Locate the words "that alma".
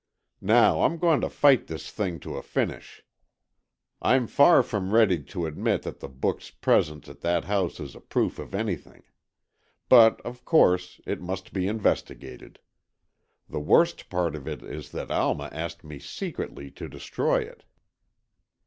14.91-15.49